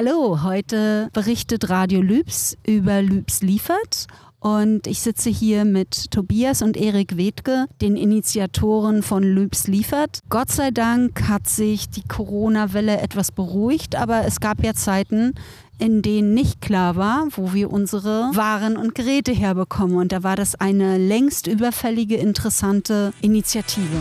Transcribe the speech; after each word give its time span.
Hallo, 0.00 0.44
heute 0.44 1.10
berichtet 1.12 1.70
Radio 1.70 2.00
Lübs 2.00 2.56
über 2.64 3.02
Lübs 3.02 3.42
liefert. 3.42 4.06
Und 4.38 4.86
ich 4.86 5.00
sitze 5.00 5.28
hier 5.28 5.64
mit 5.64 6.12
Tobias 6.12 6.62
und 6.62 6.76
Erik 6.76 7.16
Wedke, 7.16 7.66
den 7.80 7.96
Initiatoren 7.96 9.02
von 9.02 9.24
Lübs 9.24 9.66
liefert. 9.66 10.20
Gott 10.28 10.52
sei 10.52 10.70
Dank 10.70 11.28
hat 11.28 11.48
sich 11.48 11.90
die 11.90 12.06
Corona-Welle 12.06 13.00
etwas 13.00 13.32
beruhigt, 13.32 13.96
aber 13.96 14.24
es 14.24 14.38
gab 14.38 14.62
ja 14.62 14.72
Zeiten, 14.72 15.34
in 15.80 16.00
denen 16.00 16.32
nicht 16.32 16.60
klar 16.60 16.94
war, 16.94 17.26
wo 17.32 17.52
wir 17.52 17.72
unsere 17.72 18.30
Waren 18.34 18.76
und 18.76 18.94
Geräte 18.94 19.32
herbekommen. 19.32 19.96
Und 19.96 20.12
da 20.12 20.22
war 20.22 20.36
das 20.36 20.54
eine 20.54 20.96
längst 20.96 21.48
überfällige, 21.48 22.14
interessante 22.14 23.12
Initiative. 23.20 23.98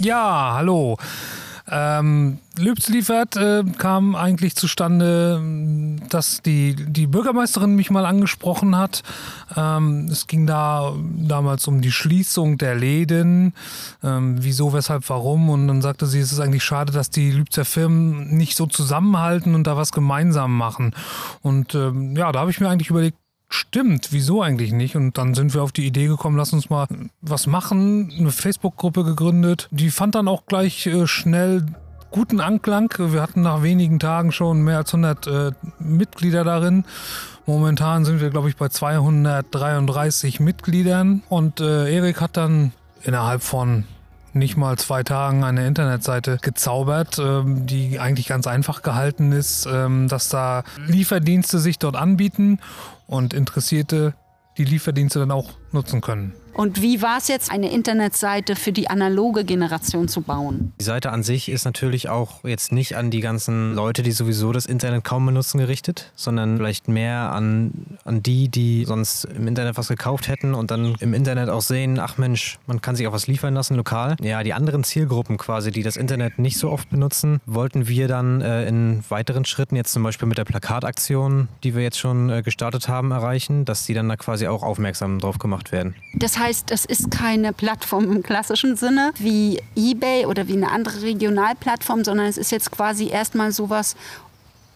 Ja, 0.00 0.54
hallo. 0.56 0.96
Ähm, 1.70 2.38
Lübs 2.58 2.88
liefert 2.88 3.36
äh, 3.36 3.62
kam 3.76 4.14
eigentlich 4.14 4.56
zustande, 4.56 5.42
dass 6.08 6.42
die, 6.42 6.74
die 6.74 7.06
Bürgermeisterin 7.06 7.74
mich 7.74 7.90
mal 7.90 8.06
angesprochen 8.06 8.76
hat. 8.76 9.02
Ähm, 9.56 10.08
es 10.10 10.26
ging 10.26 10.46
da 10.46 10.94
damals 11.16 11.68
um 11.68 11.80
die 11.80 11.92
Schließung 11.92 12.58
der 12.58 12.74
Läden, 12.74 13.52
ähm, 14.02 14.36
wieso, 14.40 14.72
weshalb, 14.72 15.08
warum. 15.08 15.50
Und 15.50 15.68
dann 15.68 15.82
sagte 15.82 16.06
sie, 16.06 16.20
es 16.20 16.32
ist 16.32 16.40
eigentlich 16.40 16.64
schade, 16.64 16.92
dass 16.92 17.10
die 17.10 17.30
Lübzer 17.30 17.64
Firmen 17.64 18.36
nicht 18.36 18.56
so 18.56 18.66
zusammenhalten 18.66 19.54
und 19.54 19.66
da 19.66 19.76
was 19.76 19.92
gemeinsam 19.92 20.56
machen. 20.56 20.94
Und 21.42 21.74
ähm, 21.74 22.16
ja, 22.16 22.32
da 22.32 22.40
habe 22.40 22.50
ich 22.50 22.60
mir 22.60 22.68
eigentlich 22.68 22.90
überlegt, 22.90 23.18
Stimmt, 23.50 24.08
wieso 24.12 24.42
eigentlich 24.42 24.72
nicht? 24.72 24.94
Und 24.94 25.16
dann 25.16 25.34
sind 25.34 25.54
wir 25.54 25.62
auf 25.62 25.72
die 25.72 25.86
Idee 25.86 26.06
gekommen, 26.06 26.36
lass 26.36 26.52
uns 26.52 26.68
mal 26.68 26.86
was 27.22 27.46
machen, 27.46 28.12
eine 28.18 28.30
Facebook-Gruppe 28.30 29.04
gegründet. 29.04 29.68
Die 29.70 29.90
fand 29.90 30.14
dann 30.14 30.28
auch 30.28 30.44
gleich 30.46 30.86
äh, 30.86 31.06
schnell 31.06 31.64
guten 32.10 32.40
Anklang. 32.40 32.92
Wir 32.98 33.22
hatten 33.22 33.42
nach 33.42 33.62
wenigen 33.62 33.98
Tagen 33.98 34.32
schon 34.32 34.62
mehr 34.62 34.78
als 34.78 34.92
100 34.92 35.26
äh, 35.26 35.52
Mitglieder 35.78 36.44
darin. 36.44 36.84
Momentan 37.46 38.04
sind 38.04 38.20
wir, 38.20 38.28
glaube 38.28 38.50
ich, 38.50 38.56
bei 38.56 38.68
233 38.68 40.40
Mitgliedern. 40.40 41.22
Und 41.30 41.60
äh, 41.60 41.90
Erik 41.94 42.20
hat 42.20 42.36
dann 42.36 42.72
innerhalb 43.02 43.42
von 43.42 43.84
nicht 44.34 44.58
mal 44.58 44.76
zwei 44.76 45.02
Tagen 45.02 45.42
eine 45.42 45.66
Internetseite 45.66 46.38
gezaubert, 46.42 47.18
ähm, 47.18 47.66
die 47.66 47.98
eigentlich 47.98 48.28
ganz 48.28 48.46
einfach 48.46 48.82
gehalten 48.82 49.32
ist, 49.32 49.66
ähm, 49.66 50.06
dass 50.08 50.28
da 50.28 50.64
Lieferdienste 50.86 51.58
sich 51.58 51.78
dort 51.78 51.96
anbieten 51.96 52.58
und 53.08 53.34
Interessierte 53.34 54.14
die 54.56 54.64
Lieferdienste 54.64 55.18
dann 55.18 55.32
auch 55.32 55.54
nutzen 55.72 56.00
können. 56.00 56.34
Und 56.58 56.82
wie 56.82 57.02
war 57.02 57.18
es 57.18 57.28
jetzt, 57.28 57.52
eine 57.52 57.70
Internetseite 57.70 58.56
für 58.56 58.72
die 58.72 58.90
analoge 58.90 59.44
Generation 59.44 60.08
zu 60.08 60.22
bauen? 60.22 60.72
Die 60.80 60.84
Seite 60.84 61.12
an 61.12 61.22
sich 61.22 61.48
ist 61.48 61.64
natürlich 61.64 62.08
auch 62.08 62.42
jetzt 62.42 62.72
nicht 62.72 62.96
an 62.96 63.12
die 63.12 63.20
ganzen 63.20 63.76
Leute, 63.76 64.02
die 64.02 64.10
sowieso 64.10 64.50
das 64.50 64.66
Internet 64.66 65.04
kaum 65.04 65.24
benutzen, 65.24 65.58
gerichtet, 65.58 66.10
sondern 66.16 66.56
vielleicht 66.56 66.88
mehr 66.88 67.30
an, 67.30 67.70
an 68.04 68.24
die, 68.24 68.48
die 68.48 68.84
sonst 68.86 69.24
im 69.26 69.46
Internet 69.46 69.76
was 69.76 69.86
gekauft 69.86 70.26
hätten 70.26 70.52
und 70.52 70.72
dann 70.72 70.96
im 70.98 71.14
Internet 71.14 71.48
auch 71.48 71.60
sehen, 71.62 72.00
ach 72.00 72.18
Mensch, 72.18 72.58
man 72.66 72.80
kann 72.80 72.96
sich 72.96 73.06
auch 73.06 73.12
was 73.12 73.28
liefern 73.28 73.54
lassen 73.54 73.76
lokal. 73.76 74.16
Ja, 74.20 74.42
die 74.42 74.52
anderen 74.52 74.82
Zielgruppen 74.82 75.38
quasi, 75.38 75.70
die 75.70 75.84
das 75.84 75.96
Internet 75.96 76.40
nicht 76.40 76.58
so 76.58 76.72
oft 76.72 76.90
benutzen, 76.90 77.38
wollten 77.46 77.86
wir 77.86 78.08
dann 78.08 78.40
äh, 78.40 78.66
in 78.66 79.04
weiteren 79.10 79.44
Schritten, 79.44 79.76
jetzt 79.76 79.92
zum 79.92 80.02
Beispiel 80.02 80.26
mit 80.26 80.38
der 80.38 80.44
Plakataktion, 80.44 81.46
die 81.62 81.76
wir 81.76 81.84
jetzt 81.84 82.00
schon 82.00 82.30
äh, 82.30 82.42
gestartet 82.42 82.88
haben, 82.88 83.12
erreichen, 83.12 83.64
dass 83.64 83.86
die 83.86 83.94
dann 83.94 84.08
da 84.08 84.16
quasi 84.16 84.48
auch 84.48 84.64
aufmerksam 84.64 85.20
drauf 85.20 85.38
gemacht 85.38 85.70
werden. 85.70 85.94
Das 86.14 86.36
heißt, 86.36 86.47
heißt, 86.48 86.70
das 86.70 86.86
ist 86.86 87.10
keine 87.10 87.52
Plattform 87.52 88.10
im 88.10 88.22
klassischen 88.22 88.74
Sinne 88.76 89.12
wie 89.18 89.60
eBay 89.76 90.24
oder 90.24 90.48
wie 90.48 90.54
eine 90.54 90.70
andere 90.70 91.02
Regionalplattform, 91.02 92.04
sondern 92.04 92.26
es 92.26 92.38
ist 92.38 92.50
jetzt 92.50 92.70
quasi 92.70 93.08
erstmal 93.08 93.52
sowas 93.52 93.96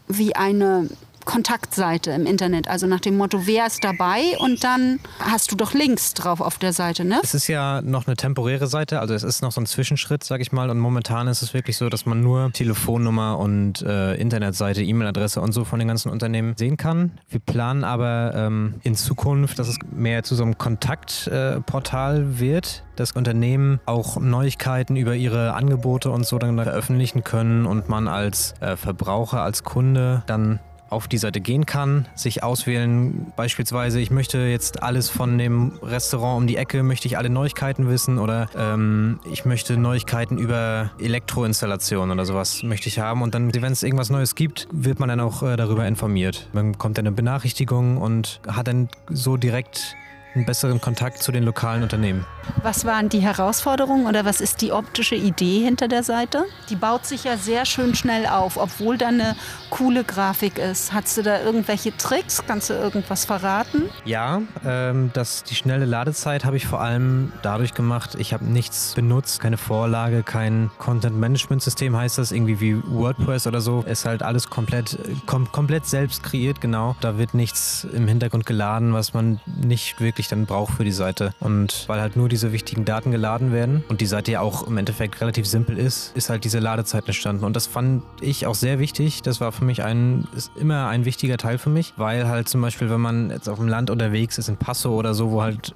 wie 0.06 0.36
eine 0.36 0.88
Kontaktseite 1.24 2.10
im 2.10 2.26
Internet. 2.26 2.68
Also 2.68 2.86
nach 2.86 3.00
dem 3.00 3.16
Motto, 3.16 3.46
wer 3.46 3.66
ist 3.66 3.84
dabei? 3.84 4.36
Und 4.38 4.64
dann 4.64 5.00
hast 5.20 5.52
du 5.52 5.56
doch 5.56 5.74
Links 5.74 6.14
drauf 6.14 6.40
auf 6.40 6.58
der 6.58 6.72
Seite, 6.72 7.04
ne? 7.04 7.20
Es 7.22 7.34
ist 7.34 7.48
ja 7.48 7.80
noch 7.82 8.06
eine 8.06 8.16
temporäre 8.16 8.66
Seite, 8.66 9.00
also 9.00 9.14
es 9.14 9.22
ist 9.22 9.42
noch 9.42 9.52
so 9.52 9.60
ein 9.60 9.66
Zwischenschritt, 9.66 10.24
sag 10.24 10.40
ich 10.40 10.52
mal. 10.52 10.70
Und 10.70 10.78
momentan 10.78 11.28
ist 11.28 11.42
es 11.42 11.54
wirklich 11.54 11.76
so, 11.76 11.88
dass 11.88 12.06
man 12.06 12.20
nur 12.20 12.52
Telefonnummer 12.52 13.38
und 13.38 13.82
äh, 13.82 14.14
Internetseite, 14.14 14.82
E-Mail-Adresse 14.82 15.40
und 15.40 15.52
so 15.52 15.64
von 15.64 15.78
den 15.78 15.88
ganzen 15.88 16.10
Unternehmen 16.10 16.54
sehen 16.56 16.76
kann. 16.76 17.12
Wir 17.28 17.40
planen 17.40 17.84
aber 17.84 18.32
ähm, 18.34 18.74
in 18.82 18.94
Zukunft, 18.94 19.58
dass 19.58 19.68
es 19.68 19.78
mehr 19.90 20.22
zu 20.22 20.34
so 20.34 20.42
einem 20.42 20.58
Kontaktportal 20.58 22.20
äh, 22.20 22.40
wird, 22.40 22.84
dass 22.96 23.12
Unternehmen 23.12 23.80
auch 23.86 24.20
Neuigkeiten 24.20 24.96
über 24.96 25.14
ihre 25.14 25.54
Angebote 25.54 26.10
und 26.10 26.26
so 26.26 26.38
dann 26.38 26.56
veröffentlichen 26.72 27.24
können 27.24 27.66
und 27.66 27.88
man 27.88 28.08
als 28.08 28.54
äh, 28.60 28.76
Verbraucher, 28.76 29.42
als 29.42 29.62
Kunde 29.62 30.22
dann 30.26 30.58
auf 30.92 31.08
die 31.08 31.18
Seite 31.18 31.40
gehen 31.40 31.66
kann, 31.66 32.06
sich 32.14 32.42
auswählen, 32.42 33.32
beispielsweise, 33.36 34.00
ich 34.00 34.10
möchte 34.10 34.38
jetzt 34.38 34.82
alles 34.82 35.08
von 35.08 35.38
dem 35.38 35.72
Restaurant 35.82 36.42
um 36.42 36.46
die 36.46 36.56
Ecke, 36.56 36.82
möchte 36.82 37.08
ich 37.08 37.18
alle 37.18 37.30
Neuigkeiten 37.30 37.88
wissen 37.88 38.18
oder 38.18 38.48
ähm, 38.56 39.18
ich 39.30 39.44
möchte 39.44 39.76
Neuigkeiten 39.76 40.38
über 40.38 40.90
Elektroinstallationen 40.98 42.12
oder 42.12 42.26
sowas 42.26 42.62
möchte 42.62 42.88
ich 42.88 42.98
haben 42.98 43.22
und 43.22 43.34
dann, 43.34 43.52
wenn 43.52 43.72
es 43.72 43.82
irgendwas 43.82 44.10
Neues 44.10 44.34
gibt, 44.34 44.68
wird 44.70 45.00
man 45.00 45.08
dann 45.08 45.20
auch 45.20 45.42
äh, 45.42 45.56
darüber 45.56 45.86
informiert. 45.86 46.48
Man 46.52 46.72
bekommt 46.72 46.98
dann 46.98 47.06
eine 47.06 47.16
Benachrichtigung 47.16 47.96
und 47.96 48.40
hat 48.46 48.68
dann 48.68 48.88
so 49.08 49.36
direkt 49.36 49.96
einen 50.34 50.44
besseren 50.44 50.80
Kontakt 50.80 51.22
zu 51.22 51.32
den 51.32 51.42
lokalen 51.44 51.82
Unternehmen. 51.82 52.24
Was 52.62 52.84
waren 52.84 53.08
die 53.08 53.20
Herausforderungen 53.20 54.06
oder 54.06 54.24
was 54.24 54.40
ist 54.40 54.62
die 54.62 54.72
optische 54.72 55.14
Idee 55.14 55.60
hinter 55.64 55.88
der 55.88 56.02
Seite? 56.02 56.44
Die 56.70 56.76
baut 56.76 57.06
sich 57.06 57.24
ja 57.24 57.36
sehr 57.36 57.66
schön 57.66 57.94
schnell 57.94 58.26
auf, 58.26 58.56
obwohl 58.56 58.98
da 58.98 59.08
eine 59.08 59.36
coole 59.70 60.04
Grafik 60.04 60.58
ist. 60.58 60.92
Hast 60.92 61.16
du 61.16 61.22
da 61.22 61.40
irgendwelche 61.40 61.96
Tricks? 61.96 62.42
Kannst 62.46 62.70
du 62.70 62.74
irgendwas 62.74 63.24
verraten? 63.24 63.84
Ja, 64.04 64.42
ähm, 64.64 65.10
das, 65.12 65.44
die 65.44 65.54
schnelle 65.54 65.84
Ladezeit 65.84 66.44
habe 66.44 66.56
ich 66.56 66.66
vor 66.66 66.80
allem 66.80 67.32
dadurch 67.42 67.74
gemacht, 67.74 68.16
ich 68.18 68.32
habe 68.32 68.44
nichts 68.44 68.94
benutzt, 68.94 69.40
keine 69.40 69.56
Vorlage, 69.56 70.22
kein 70.22 70.70
Content-Management-System 70.78 71.96
heißt 71.96 72.18
das, 72.18 72.32
irgendwie 72.32 72.60
wie 72.60 72.82
WordPress 72.84 73.46
oder 73.46 73.60
so. 73.60 73.82
Ist 73.82 74.04
halt 74.04 74.22
alles 74.22 74.50
komplett, 74.50 74.98
kom 75.26 75.50
komplett 75.52 75.86
selbst 75.86 76.22
kreiert, 76.22 76.60
genau. 76.60 76.96
Da 77.00 77.18
wird 77.18 77.34
nichts 77.34 77.86
im 77.92 78.08
Hintergrund 78.08 78.46
geladen, 78.46 78.92
was 78.92 79.14
man 79.14 79.40
nicht 79.46 80.00
wirklich 80.00 80.21
wirklich 80.22 80.28
dann 80.28 80.46
braucht 80.46 80.74
für 80.74 80.84
die 80.84 80.92
Seite. 80.92 81.34
Und 81.40 81.84
weil 81.88 82.00
halt 82.00 82.16
nur 82.16 82.28
diese 82.28 82.52
wichtigen 82.52 82.84
Daten 82.84 83.10
geladen 83.10 83.52
werden 83.52 83.82
und 83.88 84.00
die 84.00 84.06
Seite 84.06 84.32
ja 84.32 84.40
auch 84.40 84.66
im 84.66 84.76
Endeffekt 84.78 85.20
relativ 85.20 85.46
simpel 85.46 85.78
ist, 85.78 86.16
ist 86.16 86.30
halt 86.30 86.44
diese 86.44 86.60
Ladezeit 86.60 87.06
entstanden. 87.06 87.44
Und 87.44 87.56
das 87.56 87.66
fand 87.66 88.02
ich 88.20 88.46
auch 88.46 88.54
sehr 88.54 88.78
wichtig. 88.78 89.22
Das 89.22 89.40
war 89.40 89.50
für 89.52 89.64
mich 89.64 89.82
ein, 89.82 90.28
ist 90.36 90.52
immer 90.56 90.86
ein 90.88 91.04
wichtiger 91.04 91.38
Teil 91.38 91.58
für 91.58 91.70
mich, 91.70 91.94
weil 91.96 92.28
halt 92.28 92.48
zum 92.48 92.60
Beispiel, 92.60 92.88
wenn 92.88 93.00
man 93.00 93.30
jetzt 93.30 93.48
auf 93.48 93.58
dem 93.58 93.68
Land 93.68 93.90
unterwegs 93.90 94.38
ist, 94.38 94.48
in 94.48 94.56
Passo 94.56 94.94
oder 94.96 95.14
so, 95.14 95.32
wo 95.32 95.42
halt 95.42 95.74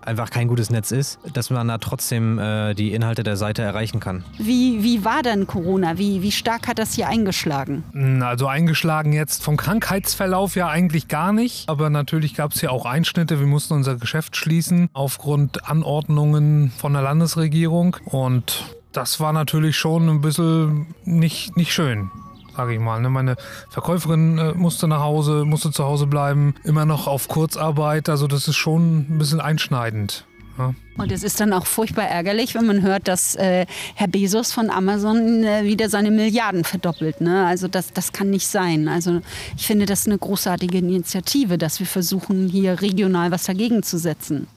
einfach 0.00 0.30
kein 0.30 0.48
gutes 0.48 0.70
Netz 0.70 0.90
ist, 0.90 1.18
dass 1.32 1.50
man 1.50 1.68
da 1.68 1.78
trotzdem 1.78 2.38
äh, 2.38 2.74
die 2.74 2.92
Inhalte 2.92 3.22
der 3.22 3.36
Seite 3.36 3.62
erreichen 3.62 4.00
kann. 4.00 4.24
Wie, 4.38 4.82
wie 4.82 5.04
war 5.04 5.22
denn 5.22 5.46
Corona? 5.46 5.98
Wie, 5.98 6.22
wie 6.22 6.32
stark 6.32 6.68
hat 6.68 6.78
das 6.78 6.94
hier 6.94 7.08
eingeschlagen? 7.08 7.84
Hm, 7.92 8.22
also 8.22 8.46
eingeschlagen 8.46 9.12
jetzt 9.12 9.42
vom 9.42 9.56
Krankheitsverlauf 9.56 10.56
ja 10.56 10.68
eigentlich 10.68 11.08
gar 11.08 11.32
nicht. 11.32 11.68
Aber 11.68 11.90
natürlich 11.90 12.34
gab 12.34 12.52
es 12.52 12.60
ja 12.60 12.70
auch 12.70 12.86
Einschnitte. 12.86 13.40
Wir 13.40 13.46
mussten 13.46 13.74
unser 13.74 13.96
Geschäft 13.96 14.36
schließen 14.36 14.88
aufgrund 14.92 15.68
Anordnungen 15.68 16.72
von 16.76 16.92
der 16.92 17.02
Landesregierung. 17.02 17.96
Und 18.04 18.64
das 18.92 19.20
war 19.20 19.32
natürlich 19.32 19.76
schon 19.76 20.08
ein 20.08 20.20
bisschen 20.20 20.86
nicht, 21.04 21.56
nicht 21.56 21.72
schön 21.72 22.10
sage 22.58 22.74
ich 22.74 22.80
mal. 22.80 23.00
Ne? 23.00 23.08
Meine 23.08 23.36
Verkäuferin 23.70 24.36
äh, 24.38 24.52
musste 24.52 24.88
nach 24.88 25.00
Hause, 25.00 25.44
musste 25.44 25.70
zu 25.70 25.84
Hause 25.84 26.08
bleiben, 26.08 26.56
immer 26.64 26.84
noch 26.84 27.06
auf 27.06 27.28
Kurzarbeit. 27.28 28.08
Also 28.08 28.26
das 28.26 28.48
ist 28.48 28.56
schon 28.56 29.06
ein 29.08 29.18
bisschen 29.18 29.40
einschneidend. 29.40 30.26
Ja. 30.58 30.74
Und 30.98 31.12
es 31.12 31.22
ist 31.22 31.38
dann 31.38 31.52
auch 31.52 31.64
furchtbar 31.64 32.06
ärgerlich, 32.06 32.56
wenn 32.56 32.66
man 32.66 32.82
hört, 32.82 33.06
dass 33.06 33.36
äh, 33.36 33.66
Herr 33.94 34.08
Bezos 34.08 34.52
von 34.52 34.68
Amazon 34.68 35.44
äh, 35.44 35.62
wieder 35.62 35.88
seine 35.88 36.10
Milliarden 36.10 36.64
verdoppelt. 36.64 37.20
Ne? 37.20 37.46
Also 37.46 37.68
das, 37.68 37.92
das 37.92 38.12
kann 38.12 38.30
nicht 38.30 38.48
sein. 38.48 38.88
Also 38.88 39.20
ich 39.56 39.66
finde 39.66 39.86
das 39.86 40.06
eine 40.06 40.18
großartige 40.18 40.78
Initiative, 40.78 41.56
dass 41.56 41.78
wir 41.78 41.86
versuchen, 41.86 42.48
hier 42.48 42.82
regional 42.82 43.30
was 43.30 43.44
dagegen 43.44 43.84
zu 43.84 43.96
setzen. 43.96 44.48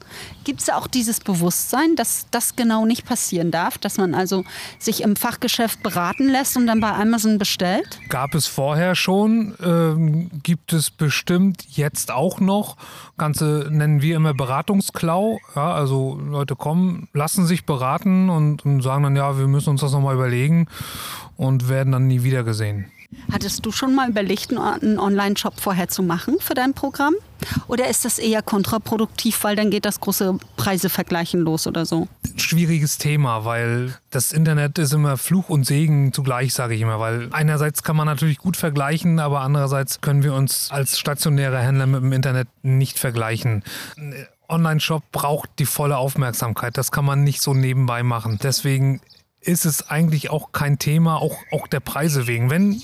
Gibt 0.44 0.62
es 0.62 0.70
auch 0.70 0.88
dieses 0.88 1.20
Bewusstsein, 1.20 1.96
dass 1.96 2.26
das 2.32 2.56
genau 2.56 2.86
nicht 2.86 3.06
passieren 3.06 3.52
darf, 3.52 3.78
dass 3.78 3.98
man 3.98 4.16
also 4.16 4.44
sich 4.80 5.04
im 5.04 5.16
Fachgeschäft 5.16 5.84
beraten 5.84 6.28
lässt 6.28 6.58
und 6.58 6.66
dann 6.66 6.82
bei 6.82 6.92
Amazon 6.92 7.38
bestellt? 7.38 8.00
Gab 8.10 8.34
es 8.34 8.48
vorher 8.48 8.96
schon, 8.96 9.56
ähm, 9.64 10.32
gibt 10.42 10.74
es 10.74 10.90
bestimmt 10.90 11.64
jetzt 11.70 12.12
auch 12.12 12.40
noch. 12.40 12.76
Ganze 13.18 13.68
nennen 13.70 14.02
wir 14.02 14.16
immer 14.16 14.34
Beratungsklau. 14.34 15.40
Ja, 15.56 15.74
also 15.74 15.91
Leute 15.98 16.56
kommen, 16.56 17.08
lassen 17.14 17.46
sich 17.46 17.66
beraten 17.66 18.30
und, 18.30 18.66
und 18.66 18.82
sagen 18.82 19.04
dann, 19.04 19.16
ja, 19.16 19.38
wir 19.38 19.48
müssen 19.48 19.72
uns 19.72 19.82
das 19.82 19.92
nochmal 19.92 20.16
überlegen 20.16 20.68
und 21.38 21.70
werden 21.70 21.92
dann 21.92 22.08
nie 22.08 22.24
wieder 22.24 22.44
gesehen. 22.44 22.92
Hat 23.28 23.42
Hattest 23.42 23.66
du 23.66 23.72
schon 23.72 23.94
mal 23.94 24.10
überlegt, 24.10 24.52
einen 24.56 25.00
Online-Shop 25.00 25.60
vorher 25.60 25.90
zu 25.90 26.04
machen 26.04 26.38
für 26.40 26.54
dein 26.54 26.74
Programm? 26.74 27.14
Oder 27.68 27.90
ist 27.90 28.06
das 28.06 28.20
eher 28.20 28.42
kontraproduktiv, 28.42 29.44
weil 29.44 29.56
dann 29.56 29.72
geht 29.72 29.84
das 29.84 30.00
große 30.00 30.38
Preisevergleichen 30.58 31.42
los 31.42 31.68
oder 31.68 31.86
so? 31.86 32.08
Schwieriges 32.38 33.00
Thema, 33.00 33.44
weil 33.44 33.98
das 34.12 34.32
Internet 34.32 34.78
ist 34.78 34.94
immer 34.94 35.18
Fluch 35.18 35.50
und 35.50 35.66
Segen 35.66 36.14
zugleich, 36.14 36.54
sage 36.54 36.76
ich 36.76 36.82
immer. 36.82 37.00
Weil 37.00 37.30
einerseits 37.32 37.84
kann 37.84 37.96
man 37.96 38.06
natürlich 38.06 38.38
gut 38.38 38.58
vergleichen, 38.58 39.20
aber 39.20 39.42
andererseits 39.42 40.02
können 40.02 40.24
wir 40.24 40.34
uns 40.34 40.70
als 40.72 41.00
stationäre 41.00 41.60
Händler 41.60 41.88
mit 41.88 42.04
dem 42.04 42.14
Internet 42.14 42.48
nicht 42.62 43.00
vergleichen. 43.00 43.64
Online-Shop 44.52 45.04
braucht 45.12 45.50
die 45.60 45.66
volle 45.66 45.98
Aufmerksamkeit. 45.98 46.78
Das 46.78 46.92
kann 46.92 47.06
man 47.06 47.24
nicht 47.24 47.42
so 47.42 47.54
nebenbei 47.54 48.04
machen. 48.04 48.40
Deswegen 48.42 49.02
ist 49.40 49.66
es 49.66 49.90
eigentlich 49.90 50.30
auch 50.30 50.52
kein 50.52 50.78
Thema, 50.78 51.18
auch, 51.18 51.38
auch 51.52 51.68
der 51.68 51.80
Preise 51.80 52.28
wegen. 52.28 52.50
Wenn 52.50 52.82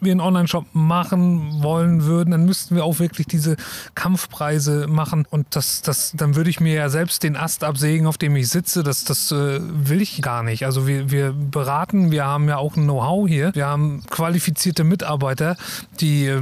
wir 0.00 0.12
einen 0.12 0.20
Online-Shop 0.20 0.66
machen 0.72 1.62
wollen 1.62 2.04
würden, 2.04 2.30
dann 2.30 2.44
müssten 2.44 2.74
wir 2.74 2.84
auch 2.84 2.98
wirklich 2.98 3.26
diese 3.26 3.56
Kampfpreise 3.94 4.86
machen. 4.88 5.26
Und 5.28 5.48
das, 5.50 5.82
das, 5.82 6.12
dann 6.14 6.36
würde 6.36 6.50
ich 6.50 6.60
mir 6.60 6.74
ja 6.74 6.88
selbst 6.88 7.22
den 7.22 7.36
Ast 7.36 7.64
absägen, 7.64 8.06
auf 8.06 8.18
dem 8.18 8.34
ich 8.36 8.48
sitze. 8.48 8.82
Das, 8.82 9.04
das 9.04 9.30
äh, 9.30 9.60
will 9.60 10.00
ich 10.00 10.22
gar 10.22 10.42
nicht. 10.42 10.64
Also 10.64 10.86
wir, 10.86 11.10
wir 11.10 11.32
beraten, 11.32 12.10
wir 12.10 12.24
haben 12.24 12.48
ja 12.48 12.56
auch 12.56 12.76
ein 12.76 12.84
Know-how 12.84 13.28
hier. 13.28 13.54
Wir 13.54 13.66
haben 13.66 14.02
qualifizierte 14.10 14.84
Mitarbeiter, 14.84 15.56
die 16.00 16.26
äh, 16.26 16.40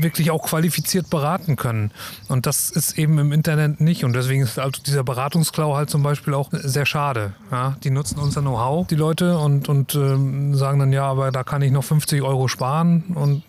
wirklich 0.00 0.30
auch 0.30 0.42
qualifiziert 0.42 1.10
beraten 1.10 1.56
können. 1.56 1.90
Und 2.28 2.46
das 2.46 2.70
ist 2.70 2.98
eben 2.98 3.18
im 3.18 3.32
Internet 3.32 3.80
nicht. 3.80 4.04
Und 4.04 4.14
deswegen 4.14 4.42
ist 4.42 4.58
also 4.58 4.80
dieser 4.82 5.04
Beratungsklau 5.04 5.76
halt 5.76 5.90
zum 5.90 6.02
Beispiel 6.02 6.34
auch 6.34 6.50
sehr 6.52 6.86
schade. 6.86 7.34
Ja, 7.50 7.76
die 7.82 7.90
nutzen 7.90 8.18
unser 8.18 8.40
Know-how, 8.40 8.86
die 8.86 8.94
Leute, 8.94 9.38
und, 9.38 9.68
und 9.68 9.94
äh, 9.94 10.54
sagen 10.56 10.78
dann, 10.78 10.92
ja, 10.92 11.04
aber 11.04 11.30
da 11.30 11.44
kann 11.44 11.62
ich 11.62 11.72
noch 11.72 11.84
50 11.84 12.22
Euro 12.22 12.48
sparen 12.48 13.04
und 13.14 13.42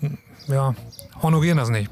ja, 0.48 0.76
honorieren 1.22 1.58
das 1.58 1.70
nicht. 1.70 1.90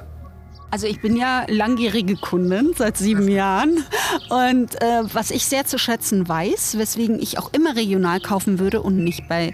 Also 0.72 0.88
ich 0.88 1.02
bin 1.02 1.18
ja 1.18 1.44
langjährige 1.50 2.16
Kundin 2.16 2.72
seit 2.78 2.96
sieben 2.96 3.28
Jahren 3.28 3.84
und 4.30 4.82
äh, 4.82 5.04
was 5.14 5.30
ich 5.30 5.46
sehr 5.46 5.66
zu 5.66 5.78
schätzen 5.78 6.30
weiß, 6.30 6.78
weswegen 6.78 7.22
ich 7.22 7.38
auch 7.38 7.52
immer 7.52 7.76
regional 7.76 8.22
kaufen 8.22 8.58
würde 8.58 8.82
und 8.82 9.04
nicht 9.04 9.28
bei 9.28 9.54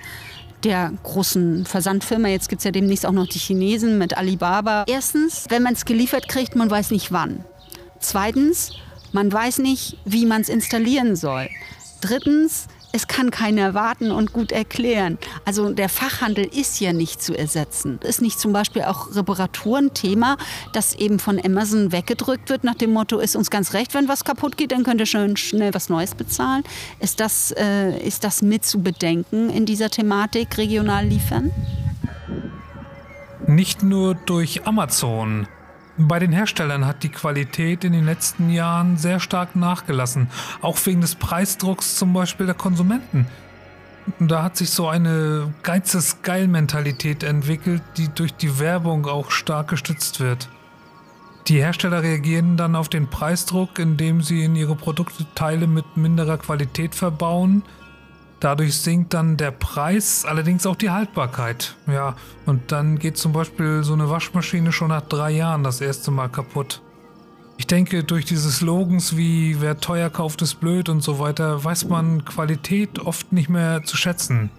der 0.67 0.91
großen 1.03 1.65
Versandfirma. 1.65 2.27
Jetzt 2.27 2.49
gibt 2.49 2.59
es 2.59 2.65
ja 2.65 2.71
demnächst 2.71 3.05
auch 3.05 3.13
noch 3.13 3.27
die 3.27 3.39
Chinesen 3.39 3.97
mit 3.97 4.17
Alibaba. 4.17 4.83
Erstens, 4.87 5.45
wenn 5.47 5.63
man 5.63 5.73
es 5.73 5.85
geliefert 5.85 6.27
kriegt, 6.27 6.55
man 6.55 6.69
weiß 6.69 6.91
nicht 6.91 7.11
wann. 7.13 7.45
Zweitens, 7.99 8.73
man 9.13 9.31
weiß 9.31 9.59
nicht, 9.59 9.97
wie 10.03 10.25
man 10.25 10.41
es 10.41 10.49
installieren 10.49 11.15
soll. 11.15 11.47
Drittens, 12.01 12.67
es 12.91 13.07
kann 13.07 13.31
keiner 13.31 13.73
warten 13.73 14.11
und 14.11 14.33
gut 14.33 14.51
erklären. 14.51 15.17
Also 15.45 15.71
der 15.71 15.89
Fachhandel 15.89 16.45
ist 16.45 16.79
ja 16.79 16.93
nicht 16.93 17.21
zu 17.21 17.37
ersetzen. 17.37 17.99
Ist 18.03 18.21
nicht 18.21 18.39
zum 18.39 18.53
Beispiel 18.53 18.83
auch 18.83 19.15
Reparaturen 19.15 19.93
Thema, 19.93 20.37
das 20.73 20.95
eben 20.95 21.19
von 21.19 21.39
Amazon 21.43 21.91
weggedrückt 21.91 22.49
wird 22.49 22.63
nach 22.63 22.75
dem 22.75 22.93
Motto, 22.93 23.19
ist 23.19 23.35
uns 23.35 23.49
ganz 23.49 23.73
recht, 23.73 23.93
wenn 23.93 24.07
was 24.07 24.23
kaputt 24.23 24.57
geht, 24.57 24.71
dann 24.71 24.83
könnt 24.83 24.99
ihr 24.99 25.05
schön 25.05 25.37
schnell 25.37 25.73
was 25.73 25.89
Neues 25.89 26.15
bezahlen. 26.15 26.63
Ist 26.99 27.19
das, 27.19 27.51
äh, 27.51 27.97
ist 27.99 28.23
das 28.23 28.41
mit 28.41 28.65
zu 28.65 28.81
bedenken 28.81 29.49
in 29.49 29.65
dieser 29.65 29.89
Thematik 29.89 30.57
regional 30.57 31.05
liefern? 31.05 31.51
Nicht 33.45 33.83
nur 33.83 34.15
durch 34.15 34.65
Amazon. 34.65 35.47
Bei 35.99 36.19
den 36.19 36.31
Herstellern 36.31 36.85
hat 36.85 37.01
die 37.01 37.09
Qualität 37.09 37.83
in 37.83 37.93
den 37.93 38.05
letzten 38.05 38.51
Jahren 38.51 38.97
sehr 38.97 39.19
stark 39.19 39.55
nachgelassen, 39.55 40.29
auch 40.61 40.77
wegen 40.85 41.01
des 41.01 41.15
Preisdrucks 41.15 41.95
zum 41.95 42.13
Beispiel 42.13 42.45
der 42.45 42.53
Konsumenten. 42.53 43.25
Da 44.19 44.43
hat 44.43 44.57
sich 44.57 44.69
so 44.69 44.87
eine 44.87 45.53
geizes 45.63 46.21
Geil-Mentalität 46.21 47.23
entwickelt, 47.23 47.81
die 47.97 48.09
durch 48.09 48.33
die 48.33 48.59
Werbung 48.59 49.07
auch 49.07 49.31
stark 49.31 49.69
gestützt 49.69 50.19
wird. 50.19 50.49
Die 51.47 51.59
Hersteller 51.59 52.03
reagieren 52.03 52.57
dann 52.57 52.75
auf 52.75 52.89
den 52.89 53.07
Preisdruck, 53.07 53.79
indem 53.79 54.21
sie 54.21 54.43
in 54.43 54.55
ihre 54.55 54.75
Produkte 54.75 55.25
Teile 55.33 55.65
mit 55.65 55.97
minderer 55.97 56.37
Qualität 56.37 56.93
verbauen, 56.93 57.63
Dadurch 58.39 58.75
sinkt 58.75 59.15
dann 59.15 59.35
der 59.35 59.51
Preis, 59.51 60.23
allerdings 60.23 60.67
auch 60.67 60.75
die 60.75 60.91
Haltbarkeit. 60.91 61.75
Ja, 61.87 62.15
und 62.45 62.71
dann 62.71 62.99
geht 62.99 63.17
zum 63.17 63.33
Beispiel 63.33 63.83
so 63.83 63.93
eine 63.93 64.09
Waschmaschine 64.09 64.71
schon 64.71 64.89
nach 64.89 65.01
drei 65.01 65.31
Jahren 65.31 65.63
das 65.63 65.81
erste 65.81 66.11
Mal 66.11 66.29
kaputt. 66.29 66.81
Ich 67.57 67.65
denke, 67.65 68.03
durch 68.03 68.25
diese 68.25 68.51
Slogans 68.51 69.17
wie 69.17 69.59
wer 69.59 69.79
teuer 69.79 70.11
kauft, 70.11 70.43
ist 70.43 70.59
blöd 70.59 70.89
und 70.89 71.01
so 71.01 71.17
weiter, 71.17 71.63
weiß 71.63 71.89
man 71.89 72.23
Qualität 72.23 72.99
oft 72.99 73.33
nicht 73.33 73.49
mehr 73.49 73.81
zu 73.83 73.97
schätzen. 73.97 74.51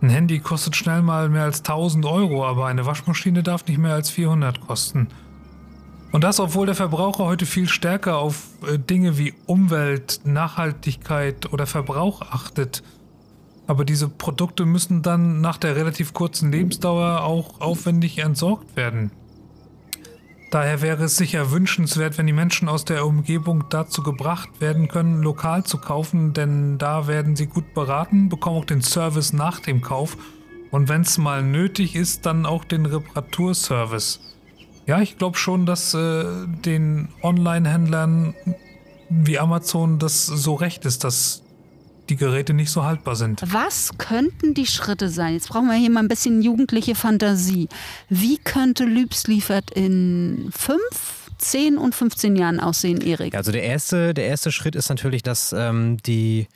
Ein 0.00 0.10
Handy 0.10 0.38
kostet 0.38 0.76
schnell 0.76 1.02
mal 1.02 1.28
mehr 1.28 1.42
als 1.42 1.58
1000 1.58 2.06
Euro, 2.06 2.46
aber 2.46 2.66
eine 2.66 2.86
Waschmaschine 2.86 3.42
darf 3.42 3.66
nicht 3.66 3.78
mehr 3.78 3.94
als 3.94 4.10
400 4.10 4.60
kosten. 4.60 5.08
Und 6.12 6.24
das, 6.24 6.40
obwohl 6.40 6.66
der 6.66 6.74
Verbraucher 6.74 7.24
heute 7.24 7.46
viel 7.46 7.68
stärker 7.68 8.18
auf 8.18 8.44
äh, 8.66 8.78
Dinge 8.78 9.18
wie 9.18 9.34
Umwelt, 9.46 10.20
Nachhaltigkeit 10.24 11.52
oder 11.52 11.66
Verbrauch 11.66 12.22
achtet 12.22 12.82
aber 13.70 13.84
diese 13.84 14.08
Produkte 14.08 14.66
müssen 14.66 15.00
dann 15.00 15.40
nach 15.40 15.56
der 15.56 15.76
relativ 15.76 16.12
kurzen 16.12 16.50
Lebensdauer 16.50 17.22
auch 17.22 17.60
aufwendig 17.60 18.18
entsorgt 18.18 18.74
werden. 18.74 19.12
Daher 20.50 20.82
wäre 20.82 21.04
es 21.04 21.16
sicher 21.16 21.52
wünschenswert, 21.52 22.18
wenn 22.18 22.26
die 22.26 22.32
Menschen 22.32 22.68
aus 22.68 22.84
der 22.84 23.06
Umgebung 23.06 23.66
dazu 23.70 24.02
gebracht 24.02 24.48
werden 24.60 24.88
können, 24.88 25.22
lokal 25.22 25.62
zu 25.62 25.78
kaufen, 25.78 26.32
denn 26.32 26.78
da 26.78 27.06
werden 27.06 27.36
sie 27.36 27.46
gut 27.46 27.72
beraten, 27.72 28.28
bekommen 28.28 28.56
auch 28.56 28.64
den 28.64 28.82
Service 28.82 29.32
nach 29.32 29.60
dem 29.60 29.82
Kauf 29.82 30.16
und 30.72 30.88
wenn 30.88 31.02
es 31.02 31.16
mal 31.16 31.44
nötig 31.44 31.94
ist, 31.94 32.26
dann 32.26 32.46
auch 32.46 32.64
den 32.64 32.86
Reparaturservice. 32.86 34.18
Ja, 34.88 35.00
ich 35.00 35.16
glaube 35.16 35.38
schon, 35.38 35.64
dass 35.64 35.94
äh, 35.94 36.24
den 36.64 37.10
Online-Händlern 37.22 38.34
wie 39.10 39.38
Amazon 39.38 40.00
das 40.00 40.26
so 40.26 40.56
recht 40.56 40.84
ist, 40.84 41.04
dass 41.04 41.44
die 42.10 42.16
Geräte 42.16 42.52
nicht 42.52 42.70
so 42.70 42.84
haltbar 42.84 43.16
sind. 43.16 43.42
Was 43.46 43.96
könnten 43.96 44.54
die 44.54 44.66
Schritte 44.66 45.08
sein? 45.08 45.34
Jetzt 45.34 45.48
brauchen 45.48 45.68
wir 45.68 45.74
hier 45.74 45.90
mal 45.90 46.00
ein 46.00 46.08
bisschen 46.08 46.42
jugendliche 46.42 46.94
Fantasie. 46.94 47.68
Wie 48.08 48.38
könnte 48.38 48.84
Lübs 48.84 49.26
liefert 49.26 49.70
in 49.70 50.50
fünf, 50.54 51.30
10 51.38 51.78
und 51.78 51.94
15 51.94 52.36
Jahren 52.36 52.60
aussehen, 52.60 53.00
Erik? 53.00 53.34
Also 53.34 53.52
der 53.52 53.62
erste, 53.62 54.12
der 54.12 54.26
erste 54.26 54.52
Schritt 54.52 54.74
ist 54.74 54.88
natürlich, 54.88 55.22
dass 55.22 55.52
ähm, 55.52 55.96
die 56.04 56.48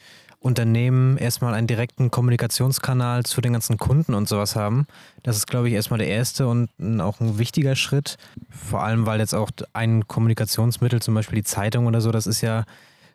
Unternehmen 0.44 1.16
erstmal 1.16 1.54
einen 1.54 1.66
direkten 1.66 2.10
Kommunikationskanal 2.10 3.22
zu 3.22 3.40
den 3.40 3.54
ganzen 3.54 3.78
Kunden 3.78 4.12
und 4.12 4.28
sowas 4.28 4.56
haben. 4.56 4.86
Das 5.22 5.38
ist, 5.38 5.46
glaube 5.46 5.68
ich, 5.68 5.74
erstmal 5.74 5.98
der 5.98 6.08
erste 6.08 6.46
und 6.48 6.68
auch 7.00 7.20
ein 7.20 7.38
wichtiger 7.38 7.76
Schritt. 7.76 8.18
Vor 8.50 8.82
allem, 8.82 9.06
weil 9.06 9.20
jetzt 9.20 9.34
auch 9.34 9.50
ein 9.72 10.06
Kommunikationsmittel, 10.06 11.00
zum 11.00 11.14
Beispiel 11.14 11.36
die 11.36 11.44
Zeitung 11.44 11.86
oder 11.86 12.02
so, 12.02 12.10
das 12.10 12.26
ist 12.26 12.42
ja, 12.42 12.64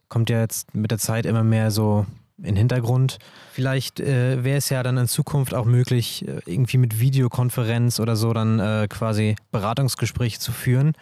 kommt 0.07 0.31
ja 0.31 0.39
jetzt 0.39 0.73
mit 0.73 0.89
der 0.89 0.97
Zeit 0.97 1.27
immer 1.27 1.43
mehr 1.43 1.69
so 1.69 2.07
in 2.43 2.55
Hintergrund. 2.55 3.19
Vielleicht 3.51 3.99
äh, 3.99 4.43
wäre 4.43 4.57
es 4.57 4.69
ja 4.69 4.83
dann 4.83 4.97
in 4.97 5.07
Zukunft 5.07 5.53
auch 5.53 5.65
möglich, 5.65 6.27
äh, 6.27 6.39
irgendwie 6.45 6.77
mit 6.77 6.99
Videokonferenz 6.99 7.99
oder 7.99 8.15
so 8.15 8.33
dann 8.33 8.59
äh, 8.59 8.87
quasi 8.89 9.35
Beratungsgespräche 9.51 10.39
zu 10.39 10.51
führen, 10.51 10.93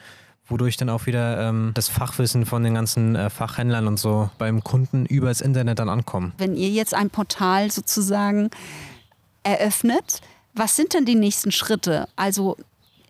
wodurch 0.46 0.78
dann 0.78 0.90
auch 0.90 1.06
wieder 1.06 1.50
ähm, 1.50 1.72
das 1.74 1.90
Fachwissen 1.90 2.46
von 2.46 2.64
den 2.64 2.74
ganzen 2.74 3.16
äh, 3.16 3.30
Fachhändlern 3.30 3.88
und 3.88 4.00
so 4.00 4.30
beim 4.38 4.64
Kunden 4.64 5.06
über 5.06 5.28
das 5.28 5.42
Internet 5.42 5.80
dann 5.80 5.90
ankommen. 5.90 6.34
Wenn 6.38 6.56
ihr 6.56 6.70
jetzt 6.70 6.94
ein 6.94 7.10
Portal 7.10 7.72
sozusagen 7.72 8.50
eröffnet, 9.44 10.22
was 10.54 10.76
sind 10.76 10.94
denn 10.94 11.06
die 11.06 11.16
nächsten 11.16 11.52
Schritte? 11.52 12.08
Also 12.16 12.58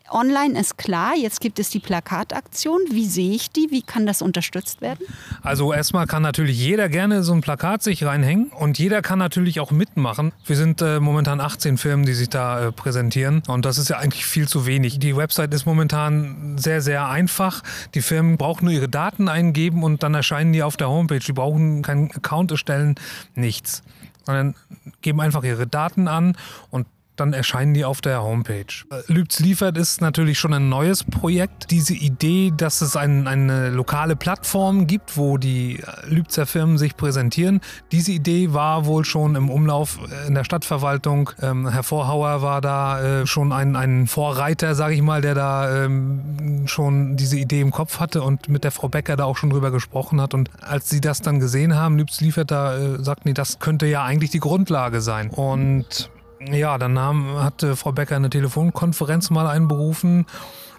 Online 0.10 0.60
ist 0.60 0.78
klar, 0.78 1.14
jetzt 1.16 1.42
gibt 1.42 1.60
es 1.60 1.70
die 1.70 1.80
Plakataktion. 1.80 2.80
Wie 2.90 3.06
sehe 3.06 3.34
ich 3.34 3.52
die? 3.52 3.68
Wie 3.72 3.82
kann 3.82 4.06
das 4.06 4.22
unterstützt 4.22 4.82
werden? 4.82 5.06
Also 5.42 5.74
erstmal 5.74 6.08
kann 6.08 6.22
natürlich 6.22 6.58
jeder 6.58 6.90
gerne 6.90 7.24
so 7.24 7.34
ein 7.34 7.42
Plakat 7.42 7.84
sich 7.84 8.04
reinhängen 8.04 8.48
und 8.48 8.80
jeder 8.80 9.02
kann 9.02 9.20
natürlich 9.20 9.60
auch 9.60 9.72
mitmachen. 9.72 10.32
Wir 10.46 10.56
sind 10.56 10.82
äh, 10.82 11.00
momentan 11.00 11.42
18 11.42 11.78
Firmen, 11.78 12.06
die 12.06 12.14
sich 12.14 12.30
da 12.30 12.68
äh, 12.68 12.72
präsentieren 12.72 13.44
und 13.48 13.66
das 13.66 13.78
ist 13.78 13.90
ja 13.90 13.98
eigentlich 13.98 14.26
viel 14.26 14.48
zu 14.48 14.66
wenig. 14.66 15.00
Die 15.00 15.16
Website 15.16 15.54
ist 15.54 15.66
momentan 15.66 16.58
sehr, 16.58 16.82
sehr 16.82 17.08
einfach. 17.10 17.64
Die 17.94 18.02
Firmen 18.02 18.38
brauchen 18.38 18.66
nur 18.66 18.74
ihre 18.74 18.90
Daten 18.90 19.28
eingeben 19.28 19.84
und 19.84 20.04
dann 20.04 20.14
erscheinen 20.14 20.54
die 20.54 20.64
auf 20.64 20.78
der 20.78 20.90
Homepage. 20.90 21.20
Die 21.20 21.34
brauchen 21.34 21.82
keinen 21.82 22.12
Account 22.12 22.52
erstellen, 22.52 22.96
nichts 23.36 23.84
sondern 24.28 24.56
geben 25.02 25.22
einfach 25.22 25.46
ihre 25.46 25.68
Daten 25.68 26.10
an 26.10 26.36
und 26.70 26.86
dann 27.20 27.34
erscheinen 27.34 27.74
die 27.74 27.86
auf 27.86 28.02
der 28.02 28.24
Homepage. 28.24 28.66
Lübz 29.08 29.40
liefert 29.40 29.78
ist 29.78 30.02
natürlich 30.02 30.40
schon 30.40 30.54
ein 30.54 30.70
neues 30.70 31.04
Projekt. 31.04 31.72
Diese 31.72 31.94
Idee, 31.94 32.54
dass 32.56 32.82
es 32.82 32.96
ein, 32.96 33.28
eine 33.28 33.70
lokale 33.70 34.16
Plattform 34.16 34.88
gibt, 34.88 35.18
wo 35.18 35.38
die 35.38 35.82
Lübzer 36.08 36.46
Firmen 36.46 36.78
sich 36.78 36.96
präsentieren, 36.96 37.62
diese 37.92 38.12
Idee 38.12 38.54
war 38.54 38.86
wohl 38.86 39.06
schon 39.06 39.36
im 39.36 39.50
Umlauf 39.50 40.00
in 40.28 40.36
der 40.36 40.44
Stadtverwaltung. 40.44 41.32
Ähm, 41.42 41.68
Herr 41.68 41.84
Vorhauer 41.84 42.42
war 42.42 42.62
da 42.62 43.22
äh, 43.22 43.28
schon 43.28 43.52
ein, 43.52 43.76
ein 43.76 44.08
Vorreiter, 44.08 44.76
sage 44.76 44.96
ich 44.96 45.02
mal, 45.02 45.22
der 45.22 45.36
da 45.36 45.86
ähm, 45.86 46.68
schon 46.68 47.18
diese 47.18 47.38
Idee 47.38 47.62
im 47.62 47.72
Kopf 47.72 48.00
hatte 48.00 48.22
und 48.22 48.50
mit 48.50 48.64
der 48.64 48.72
Frau 48.72 48.90
Becker 48.90 49.16
da 49.16 49.26
auch 49.26 49.38
schon 49.38 49.50
drüber 49.50 49.72
gesprochen 49.72 50.22
hat. 50.22 50.34
Und 50.34 50.50
als 50.62 50.90
sie 50.90 51.02
das 51.02 51.22
dann 51.22 51.40
gesehen 51.40 51.76
haben, 51.76 51.98
Lübz 51.98 52.22
liefert, 52.22 52.52
da 52.52 52.78
äh, 52.78 53.04
sagten 53.04 53.30
die, 53.30 53.34
das 53.34 53.60
könnte 53.60 53.88
ja 53.88 54.04
eigentlich 54.04 54.32
die 54.32 54.40
Grundlage 54.40 55.02
sein. 55.02 55.30
Und 55.30 56.10
Ja, 56.40 56.78
dann 56.78 57.00
haben, 57.00 57.36
hatte 57.42 57.76
Frau 57.76 57.92
Becker 57.92 58.16
eine 58.16 58.30
Telefonkonferenz 58.30 59.30
mal 59.30 59.48
einberufen, 59.48 60.26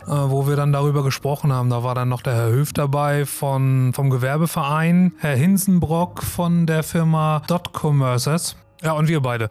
äh, 0.07 0.11
wo 0.11 0.47
wir 0.47 0.57
dann 0.57 0.73
darüber 0.73 1.03
gesprochen 1.03 1.53
haben. 1.53 1.71
Da 1.71 1.83
war 1.83 1.95
dann 1.95 2.09
noch 2.09 2.23
der 2.23 2.35
Herr 2.35 2.50
Höf 2.50 2.73
dabei 2.73 3.27
von, 3.27 3.93
vom 3.93 4.11
Gewerbeverein, 4.11 5.12
Herr 5.19 5.37
Hinsenbrock 5.37 6.23
von 6.23 6.67
der 6.67 6.83
Firma 6.83 7.43
Dot 7.47 7.73
Commerces. 7.73 8.57
Ja, 8.83 8.93
und 8.93 9.09
wir 9.09 9.21
beide. 9.21 9.49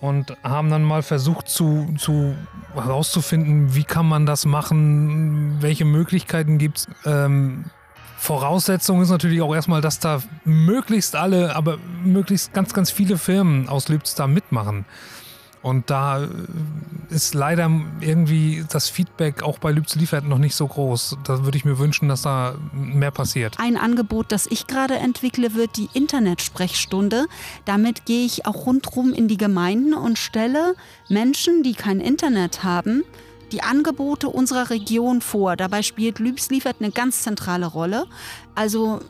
Und 0.00 0.36
haben 0.44 0.70
dann 0.70 0.84
mal 0.84 1.02
versucht 1.02 1.48
zu, 1.48 1.92
zu 1.98 2.36
herauszufinden, 2.74 3.74
wie 3.74 3.82
kann 3.82 4.06
man 4.06 4.26
das 4.26 4.46
machen, 4.46 5.56
welche 5.60 5.84
Möglichkeiten 5.84 6.58
gibt 6.58 6.78
es. 6.78 6.88
Ähm, 7.04 7.64
Voraussetzung 8.16 9.02
ist 9.02 9.10
natürlich 9.10 9.42
auch 9.42 9.54
erstmal, 9.54 9.80
dass 9.80 9.98
da 9.98 10.22
möglichst 10.44 11.16
alle, 11.16 11.56
aber 11.56 11.78
möglichst 12.04 12.52
ganz, 12.52 12.74
ganz 12.74 12.90
viele 12.90 13.18
Firmen 13.18 13.68
aus 13.68 13.88
Lübz 13.88 14.14
da 14.14 14.28
mitmachen. 14.28 14.84
Und 15.62 15.90
da 15.90 16.24
äh, 16.24 16.28
ist 17.10 17.34
leider 17.34 17.70
irgendwie 18.00 18.64
das 18.70 18.88
Feedback 18.88 19.42
auch 19.42 19.58
bei 19.58 19.72
Lübz 19.72 19.94
liefert 19.96 20.24
noch 20.24 20.38
nicht 20.38 20.54
so 20.54 20.66
groß. 20.66 21.18
Da 21.24 21.44
würde 21.44 21.56
ich 21.56 21.64
mir 21.64 21.78
wünschen, 21.78 22.08
dass 22.08 22.22
da 22.22 22.54
mehr 22.72 23.10
passiert. 23.10 23.58
Ein 23.58 23.76
Angebot, 23.76 24.30
das 24.30 24.46
ich 24.46 24.66
gerade 24.66 24.96
entwickle, 24.96 25.54
wird 25.54 25.76
die 25.76 25.88
Internetsprechstunde. 25.92 27.26
Damit 27.64 28.06
gehe 28.06 28.24
ich 28.24 28.46
auch 28.46 28.66
rundherum 28.66 29.12
in 29.12 29.28
die 29.28 29.36
Gemeinden 29.36 29.94
und 29.94 30.18
stelle 30.18 30.74
Menschen, 31.08 31.62
die 31.62 31.74
kein 31.74 32.00
Internet 32.00 32.62
haben, 32.62 33.04
die 33.52 33.62
Angebote 33.62 34.28
unserer 34.28 34.70
Region 34.70 35.20
vor. 35.20 35.56
Dabei 35.56 35.82
spielt 35.82 36.18
Lübs 36.18 36.50
liefert 36.50 36.76
eine 36.80 36.90
ganz 36.90 37.22
zentrale 37.22 37.66
Rolle. 37.66 38.06
Also 38.54 39.00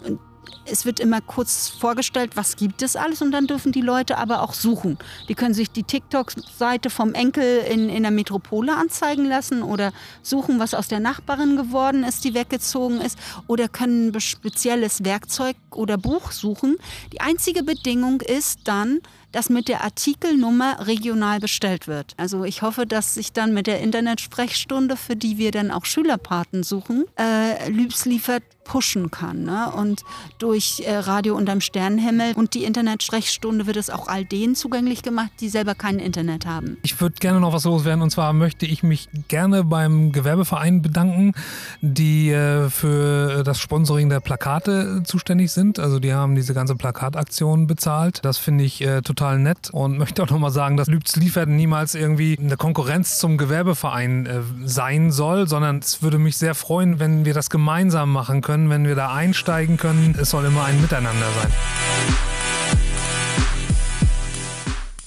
es 0.64 0.84
wird 0.84 1.00
immer 1.00 1.20
kurz 1.20 1.68
vorgestellt, 1.68 2.32
was 2.36 2.56
gibt 2.56 2.82
es 2.82 2.96
alles 2.96 3.22
und 3.22 3.32
dann 3.32 3.46
dürfen 3.46 3.72
die 3.72 3.80
Leute 3.80 4.18
aber 4.18 4.42
auch 4.42 4.52
suchen. 4.52 4.98
Die 5.28 5.34
können 5.34 5.54
sich 5.54 5.70
die 5.70 5.82
TikTok-Seite 5.82 6.90
vom 6.90 7.14
Enkel 7.14 7.60
in, 7.70 7.88
in 7.88 8.02
der 8.02 8.12
Metropole 8.12 8.74
anzeigen 8.76 9.24
lassen 9.26 9.62
oder 9.62 9.92
suchen, 10.22 10.58
was 10.58 10.74
aus 10.74 10.88
der 10.88 11.00
Nachbarin 11.00 11.56
geworden 11.56 12.04
ist, 12.04 12.24
die 12.24 12.34
weggezogen 12.34 13.00
ist 13.00 13.18
oder 13.46 13.68
können 13.68 14.14
ein 14.14 14.20
spezielles 14.20 15.04
Werkzeug 15.04 15.56
oder 15.70 15.96
Buch 15.96 16.32
suchen. 16.32 16.76
Die 17.12 17.20
einzige 17.20 17.62
Bedingung 17.62 18.20
ist 18.20 18.60
dann, 18.64 19.00
dass 19.32 19.50
mit 19.50 19.68
der 19.68 19.84
Artikelnummer 19.84 20.86
regional 20.86 21.40
bestellt 21.40 21.86
wird. 21.86 22.14
Also 22.16 22.44
ich 22.44 22.62
hoffe, 22.62 22.86
dass 22.86 23.14
sich 23.14 23.32
dann 23.32 23.52
mit 23.54 23.66
der 23.66 23.80
Internetsprechstunde, 23.80 24.96
für 24.96 25.16
die 25.16 25.38
wir 25.38 25.50
dann 25.50 25.70
auch 25.70 25.84
Schülerpaten 25.84 26.62
suchen, 26.62 27.04
äh, 27.18 27.68
Lübs 27.70 28.04
liefert 28.04 28.42
pushen 28.68 29.10
kann. 29.10 29.44
Ne? 29.44 29.72
Und 29.72 30.04
durch 30.38 30.82
äh, 30.86 30.94
Radio 30.94 31.34
unterm 31.36 31.62
Sternenhimmel 31.62 32.34
und 32.34 32.52
die 32.52 32.64
Internetsprechstunde 32.64 33.66
wird 33.66 33.78
es 33.78 33.88
auch 33.88 34.08
all 34.08 34.26
denen 34.26 34.54
zugänglich 34.54 35.02
gemacht, 35.02 35.30
die 35.40 35.48
selber 35.48 35.74
kein 35.74 35.98
Internet 35.98 36.44
haben. 36.44 36.76
Ich 36.82 37.00
würde 37.00 37.16
gerne 37.18 37.40
noch 37.40 37.54
was 37.54 37.64
loswerden 37.64 38.02
und 38.02 38.10
zwar 38.10 38.34
möchte 38.34 38.66
ich 38.66 38.82
mich 38.82 39.08
gerne 39.28 39.64
beim 39.64 40.12
Gewerbeverein 40.12 40.82
bedanken, 40.82 41.32
die 41.80 42.30
äh, 42.30 42.68
für 42.68 43.42
das 43.42 43.58
Sponsoring 43.58 44.10
der 44.10 44.20
Plakate 44.20 45.02
zuständig 45.04 45.50
sind. 45.50 45.78
Also 45.78 45.98
die 45.98 46.12
haben 46.12 46.34
diese 46.34 46.52
ganze 46.52 46.76
Plakataktion 46.76 47.66
bezahlt. 47.66 48.20
Das 48.22 48.36
finde 48.36 48.64
ich 48.64 48.82
äh, 48.82 49.00
total 49.00 49.17
nett 49.20 49.70
und 49.72 49.98
möchte 49.98 50.22
auch 50.22 50.30
nochmal 50.30 50.50
sagen, 50.50 50.76
dass 50.76 50.88
Lübz 50.88 51.16
liefert 51.16 51.48
niemals 51.48 51.94
irgendwie 51.94 52.38
eine 52.38 52.56
Konkurrenz 52.56 53.18
zum 53.18 53.36
Gewerbeverein 53.38 54.26
äh, 54.26 54.40
sein 54.64 55.10
soll, 55.10 55.48
sondern 55.48 55.78
es 55.78 56.02
würde 56.02 56.18
mich 56.18 56.36
sehr 56.36 56.54
freuen, 56.54 57.00
wenn 57.00 57.24
wir 57.24 57.34
das 57.34 57.50
gemeinsam 57.50 58.12
machen 58.12 58.40
können 58.40 58.68
wenn 58.70 58.86
wir 58.86 58.94
da 58.94 59.12
einsteigen 59.12 59.76
können. 59.76 60.16
Es 60.20 60.30
soll 60.30 60.44
immer 60.44 60.64
ein 60.64 60.80
Miteinander 60.80 61.26
sein. 61.40 61.52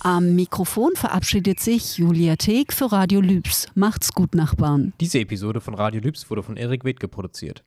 Am 0.04 0.34
Mikrofon 0.34 0.94
verabschiedet 0.96 1.60
sich 1.60 1.98
Julia 2.00 2.36
Teeg 2.36 2.74
für 2.74 2.92
Radio 2.92 3.22
Lübs. 3.22 3.68
Macht's 3.76 4.14
gut, 4.14 4.34
Nachbarn. 4.34 4.94
Diese 5.00 5.20
Episode 5.20 5.62
von 5.62 5.76
Radio 5.76 6.02
Lübs 6.02 6.28
wurde 6.32 6.42
von 6.42 6.58
Erik 6.58 6.84
Wittke 6.84 7.08
produziert. 7.08 7.60